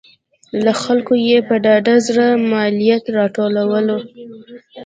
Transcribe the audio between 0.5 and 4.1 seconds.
له خلکو یې په ډاډه زړه مالیات راټولول